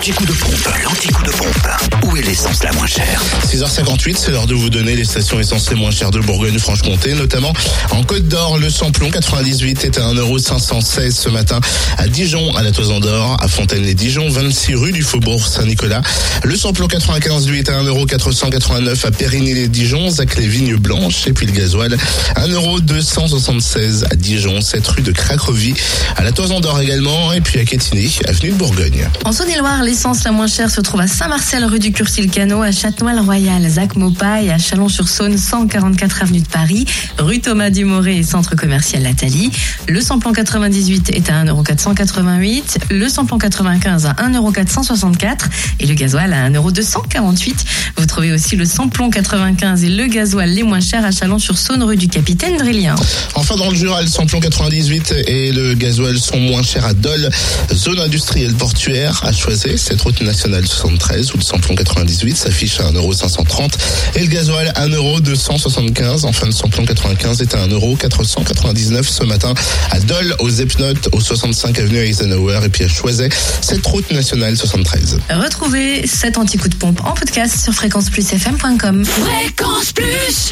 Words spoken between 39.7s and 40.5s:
Le samplon